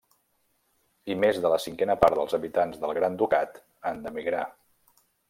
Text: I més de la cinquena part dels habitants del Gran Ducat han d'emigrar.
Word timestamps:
I 1.15 1.17
més 1.23 1.41
de 1.43 1.51
la 1.53 1.59
cinquena 1.67 1.97
part 2.05 2.17
dels 2.19 2.33
habitants 2.37 2.81
del 2.87 2.95
Gran 3.01 3.19
Ducat 3.21 3.61
han 3.91 4.01
d'emigrar. 4.07 4.43